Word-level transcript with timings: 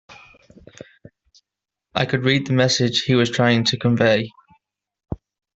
I 1.93 2.07
could 2.07 2.23
read 2.23 2.47
the 2.47 2.53
message 2.53 3.01
he 3.03 3.13
was 3.13 3.29
trying 3.29 3.65
to 3.65 3.77
convey. 3.77 4.31